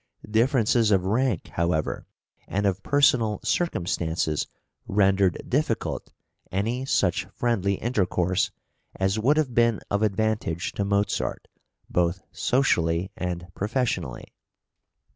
[0.27, 2.07] Differences of rank, however,
[2.47, 4.47] and of personal circumstances
[4.87, 6.11] rendered difficult
[6.51, 8.49] any such friendly intercourse
[8.95, 11.47] as would have been of advantage to Mozart
[11.87, 14.33] both socially and professionally.